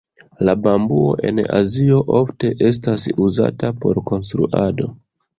La 0.47 0.53
bambuo 0.67 1.09
en 1.31 1.41
Azio 1.57 1.99
ofte 2.19 2.49
estas 2.69 3.05
uzata 3.27 3.69
por 3.85 4.01
konstruado. 4.13 4.89